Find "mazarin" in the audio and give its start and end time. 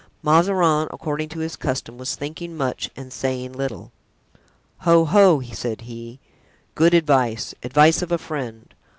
0.23-0.87